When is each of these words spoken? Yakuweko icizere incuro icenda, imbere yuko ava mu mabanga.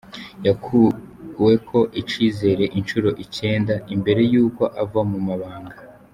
Yakuweko 0.47 1.77
icizere 2.01 2.63
incuro 2.79 3.09
icenda, 3.23 3.73
imbere 3.95 4.21
yuko 4.33 4.63
ava 4.81 5.01
mu 5.11 5.19
mabanga. 5.29 5.77